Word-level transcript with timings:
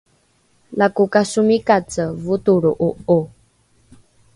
lako 0.79 1.03
kasomikace 1.13 2.03
votolro’o’o 2.25 3.19